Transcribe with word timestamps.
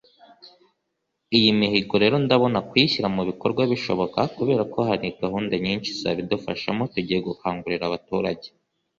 Iyi 1.37 1.49
mihigo 1.59 1.93
rero 2.03 2.15
ndabona 2.25 2.59
kuyishyira 2.69 3.07
mu 3.15 3.21
bikorwa 3.29 3.61
bishoboka 3.71 4.19
kubera 4.35 4.63
ko 4.73 4.79
hari 4.89 5.05
gahunda 5.21 5.53
nyinshi 5.65 5.89
zabidufashamo 6.01 6.83
tugiye 6.93 7.19
gukangurira 7.27 7.83
abaturage 7.87 8.47